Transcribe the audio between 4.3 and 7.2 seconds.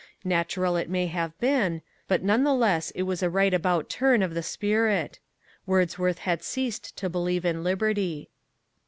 the spirit. Wordsworth had ceased to